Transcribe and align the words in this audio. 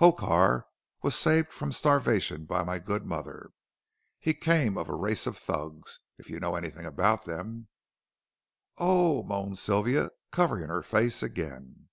Hokar 0.00 0.66
was 1.00 1.14
saved 1.14 1.50
from 1.50 1.72
starvation 1.72 2.44
by 2.44 2.62
my 2.62 2.78
good 2.78 3.06
mother. 3.06 3.52
He 4.18 4.34
came 4.34 4.76
of 4.76 4.88
the 4.88 4.92
race 4.92 5.26
of 5.26 5.38
Thugs, 5.38 6.00
if 6.18 6.28
you 6.28 6.38
know 6.38 6.56
anything 6.56 6.84
about 6.84 7.24
them" 7.24 7.68
"Oh," 8.76 9.22
moaned 9.22 9.56
Sylvia, 9.56 10.10
covering 10.30 10.68
her 10.68 10.82
face 10.82 11.22
again. 11.22 11.88